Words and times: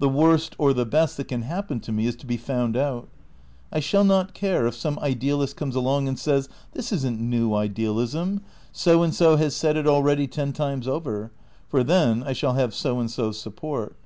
The 0.00 0.08
worst, 0.10 0.54
or 0.58 0.74
the 0.74 0.84
best, 0.84 1.16
that 1.16 1.28
can 1.28 1.40
happen 1.40 1.80
to 1.80 1.92
me 1.92 2.04
is 2.06 2.14
to 2.16 2.26
be 2.26 2.36
found 2.36 2.76
out. 2.76 3.08
I 3.72 3.80
shall 3.80 4.04
not 4.04 4.34
care 4.34 4.66
if 4.66 4.74
some 4.74 4.98
idealist 4.98 5.56
comes 5.56 5.74
along 5.74 6.08
and 6.08 6.18
says, 6.18 6.50
"This 6.74 6.92
isn't 6.92 7.18
new 7.18 7.54
idealism. 7.54 8.42
So 8.70 9.02
and 9.02 9.14
So 9.14 9.36
has 9.36 9.56
said 9.56 9.78
it 9.78 9.86
already 9.86 10.26
ten 10.26 10.52
times 10.52 10.86
over;" 10.86 11.32
for 11.68 11.82
then 11.82 12.22
I 12.22 12.34
shall 12.34 12.52
have 12.52 12.74
So 12.74 13.00
and 13.00 13.10
So's 13.10 13.40
support. 13.40 13.96